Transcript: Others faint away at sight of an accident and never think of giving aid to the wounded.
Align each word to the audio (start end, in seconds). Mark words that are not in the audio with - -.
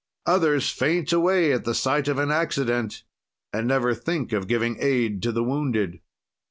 Others 0.25 0.71
faint 0.71 1.13
away 1.13 1.53
at 1.53 1.63
sight 1.75 2.07
of 2.07 2.17
an 2.17 2.31
accident 2.31 3.03
and 3.53 3.67
never 3.67 3.93
think 3.93 4.33
of 4.33 4.47
giving 4.47 4.77
aid 4.81 5.21
to 5.21 5.31
the 5.31 5.43
wounded. 5.43 6.01